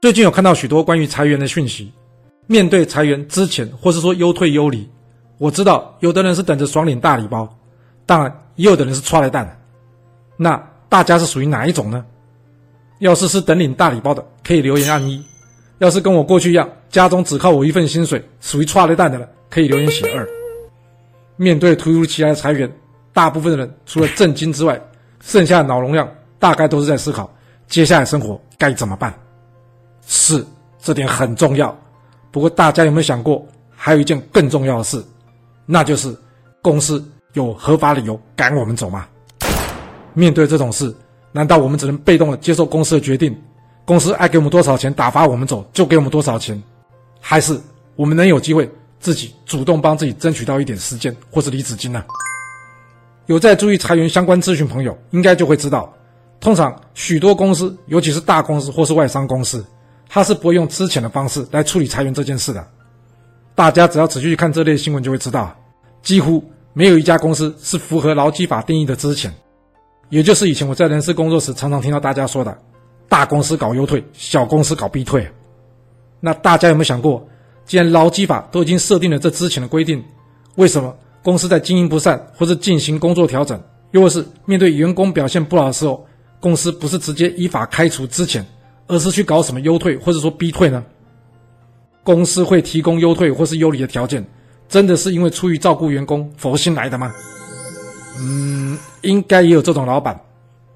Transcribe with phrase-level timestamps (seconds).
[0.00, 1.92] 最近有看到许多关于裁员的讯息。
[2.46, 4.88] 面对裁员之前，或是说优退优离，
[5.38, 7.52] 我知道有的人是等着爽领大礼包，
[8.06, 9.60] 当然也有的人是抓来蛋。
[10.36, 10.56] 那
[10.88, 12.04] 大家是属于哪一种呢？
[13.00, 15.20] 要是是等领大礼包的，可以留言按一；
[15.78, 20.26] 要是跟我过去一样，家中只靠我一份薪水，属于抓来蛋的了，可以留言写二。
[21.36, 22.72] 面对突如其来的裁员，
[23.12, 24.80] 大部分的人除了震惊之外，
[25.20, 26.08] 剩下的脑容量
[26.38, 27.28] 大概都是在思考
[27.66, 29.12] 接下来生活该怎么办。
[30.10, 30.44] 是，
[30.80, 31.76] 这点很重要。
[32.30, 35.04] 不过，大家有没有想过，还有一件更重要的事，
[35.66, 36.16] 那就是
[36.62, 39.06] 公司有合法理由赶我们走吗？
[40.14, 40.94] 面对这种事，
[41.30, 43.38] 难道我们只能被动的接受公司的决定？
[43.84, 46.60] 公司爱给我们多少钱打发我们走就给我们多少钱？
[47.20, 47.60] 还是
[47.94, 52.02] 我们能有机会自己主动帮自己争取到一点时间或是离职金呢？
[53.26, 55.92] 有在注意裁员相关咨询朋友，应该就会知道，
[56.40, 59.62] 通常许多公司，尤其是大公司或是外商公司。
[60.08, 62.66] 他是不会用之前的方式来处理裁员这件事的。
[63.54, 65.54] 大家只要仔细去看这类新闻，就会知道，
[66.02, 66.42] 几乎
[66.72, 69.32] 没有一家公司是符合劳基法定义的之前，
[70.08, 72.56] 也就是以前我在人事工作时常常听到大家说的，
[73.08, 75.28] 大公司搞优退，小公司搞逼退。
[76.20, 77.26] 那大家有没有想过，
[77.64, 80.02] 既然劳基法都已经设定了这之前的规定，
[80.54, 86.06] 为什么公司在经营不善或者进行工作调整，又或是面对员工表现不好的时候，
[86.40, 88.46] 公司不是直接依法开除之前？
[88.88, 90.84] 而是去搞什么优退或者说逼退呢？
[92.02, 94.26] 公司会提供优退或是优离的条件，
[94.68, 97.12] 真的是因为出于照顾员工佛心来的吗？
[98.18, 100.18] 嗯，应该也有这种老板。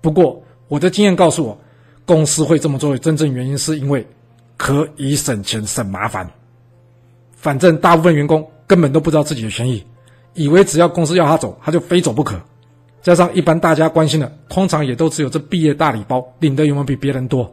[0.00, 1.58] 不过我的经验告诉我，
[2.04, 4.06] 公司会这么做的真正原因是因为
[4.56, 6.30] 可以省钱省麻烦。
[7.34, 9.84] 反正大部分员工根本都不知道自己的权益，
[10.34, 12.40] 以为只要公司要他走，他就非走不可。
[13.02, 17.52] 加上一般大家关心的，通常也都只有这毕业大礼包领的有没有比别人多。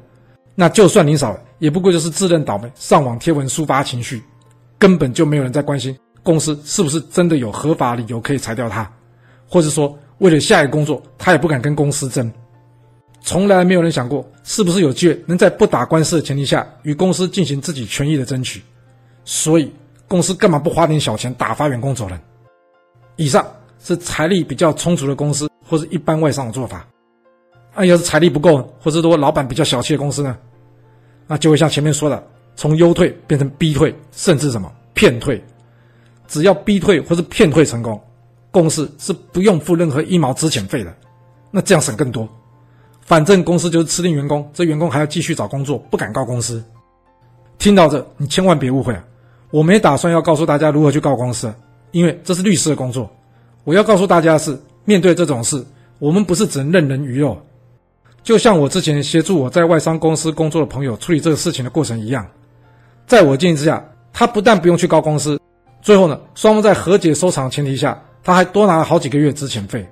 [0.55, 4.21] 那就算你少了，也不过就是自认倒霉，上网贴文抒发情绪，
[4.77, 8.89] 根本就没有人在关心公司是不是真的有合法理由可以裁掉他，
[9.47, 12.31] 或者说为了下一个工作，他也不敢跟公司争。
[13.22, 18.61] 从来没有人想过是不是有机会能在不打官司的前提下与公司进行自己权益的争取。
[19.25, 19.72] 所以
[20.07, 22.19] 公司干嘛不花点小钱打发员工走人？
[23.16, 23.45] 以上
[23.81, 26.85] 是财力比较充足的公司或是一般外商的做法。
[27.75, 30.38] 那要是财力不够，或者说老板比较小气的公司呢，
[31.28, 32.23] 那就会像前面说的，
[32.56, 35.44] 从优退变成逼退，甚至什么骗退。
[36.28, 38.00] 只要逼退或是骗退成功，
[38.50, 40.94] 公司是不用付任何一毛资遣费的。
[41.51, 42.28] 那这样省更多。
[43.01, 46.63] 反正公司就是吃定员工，这员工还要继续找工作，不敢告公司。
[47.59, 49.03] 听到这，你千万别误会啊！
[49.51, 51.53] 我没打算要告诉大家如何去告公司，
[51.91, 53.09] 因为这是律师的工作。
[53.63, 55.63] 我要告诉大家的是，面对这种事，
[56.00, 57.40] 我们不是只能任人鱼肉。
[58.23, 62.25] 就像我之前协助我在外商公司工作的朋友处理这个事情的过程一样，
[63.06, 65.39] 在我建议之下，他不但不用去告公司，
[65.81, 69.85] 最后呢，双方在和解收场的前提下，他还多拿了好几个月资遣费。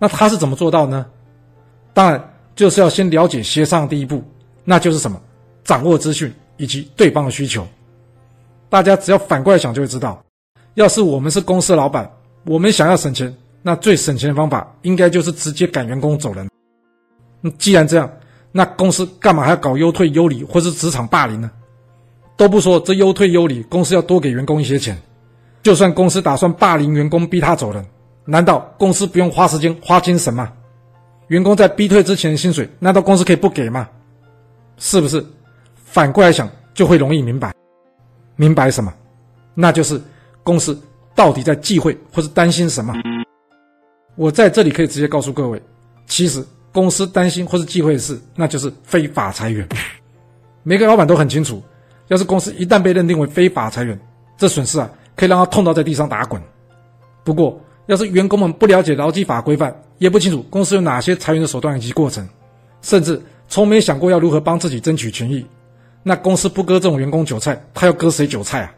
[0.00, 1.06] 那他是怎么做到呢？
[1.92, 4.20] 当然就是要先了解协商第一步，
[4.64, 5.20] 那就是什么？
[5.62, 7.64] 掌握资讯以及对方的需求。
[8.68, 10.20] 大家只要反过来想就会知道，
[10.74, 12.10] 要是我们是公司老板，
[12.46, 13.32] 我们想要省钱，
[13.62, 16.50] 那最省钱的方法应该就是直接赶员工走人。
[17.58, 18.10] 既然这样，
[18.52, 21.50] 那公司干嘛还要搞优退优离或是职场霸凌呢？
[22.36, 24.96] 都不说这优退优离，公司要多给员工一些钱。
[25.62, 27.84] 就算公司打算霸凌员工，逼他走人，
[28.24, 30.52] 难道公司不用花时间花精神吗？
[31.28, 33.88] 员工在逼退之前的薪水，难道公司可以不给吗？
[34.78, 35.24] 是不是？
[35.84, 37.52] 反过来想，就会容易明白。
[38.36, 38.92] 明白什么？
[39.54, 40.00] 那就是
[40.42, 40.78] 公司
[41.14, 42.92] 到底在忌讳或是担心什么？
[44.16, 45.62] 我在这里可以直接告诉各位，
[46.06, 46.44] 其实。
[46.74, 49.66] 公司担心或是忌讳的事，那就是非法裁员。
[50.64, 51.62] 每个老板都很清楚，
[52.08, 53.96] 要是公司一旦被认定为非法裁员，
[54.36, 56.42] 这损失啊，可以让他痛到在地上打滚。
[57.22, 62.28] 不过，要是员工们不了解劳基法规范，也不清楚公司有哪些裁员的手段以及过程，
[62.82, 65.46] 甚至从没想过要如何帮自己争取权益，
[66.02, 68.74] 那公司不割这种员工韭菜，他要割谁韭菜啊？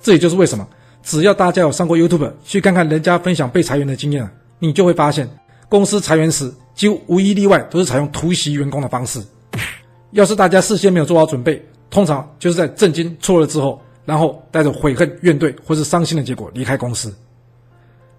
[0.00, 0.64] 这也就是为什么，
[1.02, 4.30] 只要大家有上过 YouTube 去看看人家分享被裁员的经验，
[4.60, 5.28] 你就会发现，
[5.68, 6.54] 公司裁员时。
[6.80, 9.22] 几乎无一例外都是采用突袭员工的方式。
[10.12, 17.14] 要是大家事先没有做好准备，通常就是在震惊错了之后，然后带着悔恨、怨怼或是伤心的结果离开公司。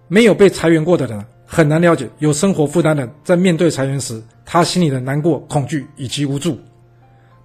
[0.06, 6.56] 没有被裁员过的人很难了解有生活负担的人在面对裁员时，他心里的难过、恐惧以及无助。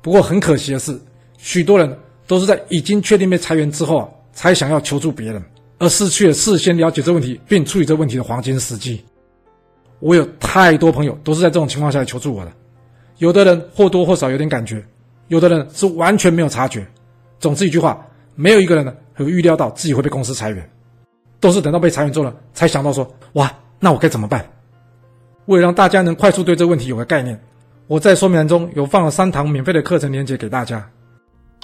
[0.04, 1.02] 不过很可惜的是，
[1.40, 1.98] 许多人
[2.28, 5.44] 都是在已经确定被裁员之后啊，才想要求助别人，
[5.80, 9.04] 而失去了事先了解这问题并处理这问题的黄金时机。
[10.00, 12.52] 我有太多朋友都是在这种情况下求助我的，
[13.18, 14.84] 有的人或多或少有点感觉，
[15.28, 16.86] 有的人是完全没有察觉。
[17.40, 18.06] 总之一句话，
[18.36, 20.70] 没有一个人呢有预料到自己会被公司裁员，
[21.40, 24.46] 都是等到被裁员之后呢，才想到说：哇，那我该怎么办？
[25.46, 27.40] 为了让大家能快速对这个问题有个概念，
[27.88, 30.88] 我在说明栏中有放了三堂免费的课程链接给大家。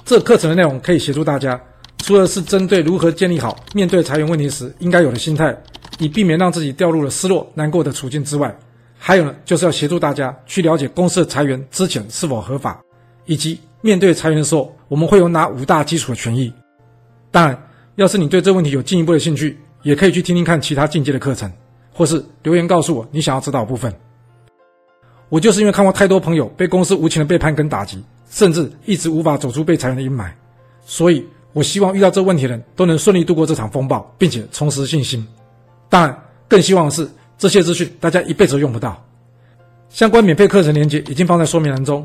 [0.04, 1.60] 这课程的内容可以协助大家，
[1.98, 5.56] 除了是针对如何建立好面对裁员问题时应该有的心态，
[5.98, 8.56] 以避免让自己掉入了失落难过的处境之外，
[8.98, 12.80] 还有呢，就是要协助大家去了解公司的裁员之前是否合法，
[13.26, 16.52] 以及面对裁员的时候，我们会有哪五大基础的权益。
[17.30, 17.62] 当然，
[17.96, 21.50] 要是你对这问题有进一步的兴趣，也可以去听听看其他进阶的课程，
[21.92, 23.92] 或是留言告诉我你想要知道的部分。
[25.28, 28.02] 我就是因为看过太多朋友被公司无情的背叛跟打击。
[28.30, 30.28] 甚至一直无法走出被裁员的阴霾，
[30.84, 35.24] 所以我希望遇到这问题的人都能顺利度过这场风暴，并且重拾信心。
[35.94, 37.08] 当然，更希望的是
[37.38, 39.00] 这些资讯大家一辈子都用不到。
[39.90, 42.04] 相关免费课程链接已经放在说明栏中。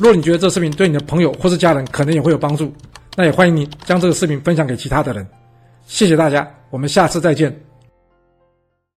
[0.00, 2.72] 若你觉得这视频对你的朋友或是家人可能也会有帮助，
[3.16, 5.28] 那也欢迎你将这个视频分享给其他的人。
[5.86, 7.54] 谢谢大家，我们下次再见。